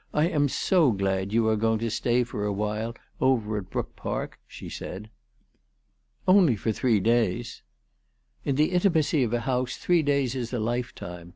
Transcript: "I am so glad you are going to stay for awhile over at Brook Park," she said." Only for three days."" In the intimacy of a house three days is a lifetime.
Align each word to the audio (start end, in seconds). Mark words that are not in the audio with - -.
"I 0.22 0.28
am 0.28 0.50
so 0.50 0.92
glad 0.92 1.32
you 1.32 1.48
are 1.48 1.56
going 1.56 1.78
to 1.78 1.90
stay 1.90 2.22
for 2.22 2.44
awhile 2.44 2.94
over 3.18 3.56
at 3.56 3.70
Brook 3.70 3.96
Park," 3.96 4.38
she 4.46 4.68
said." 4.68 5.08
Only 6.28 6.54
for 6.54 6.70
three 6.70 7.00
days."" 7.00 7.62
In 8.44 8.56
the 8.56 8.72
intimacy 8.72 9.22
of 9.22 9.32
a 9.32 9.40
house 9.40 9.78
three 9.78 10.02
days 10.02 10.34
is 10.34 10.52
a 10.52 10.58
lifetime. 10.58 11.32